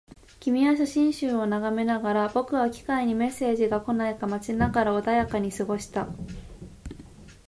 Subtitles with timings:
[0.39, 6.07] 君は写真集を眺めながら、僕は機械にメッセージが来ないか待ちながら穏やかに過ごした